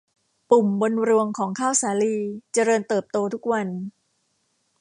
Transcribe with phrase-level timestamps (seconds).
[0.49, 2.15] ปุ่มบนรวงของข้าวสาลี
[2.53, 3.67] เจริญเติบโตทุกวัน